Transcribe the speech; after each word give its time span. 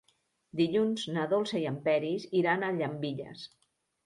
Dilluns 0.61 1.03
na 1.17 1.25
Dolça 1.33 1.61
i 1.65 1.67
en 1.73 1.77
Peris 1.91 2.27
iran 2.41 2.67
a 2.67 2.71
Llambilles. 2.79 3.47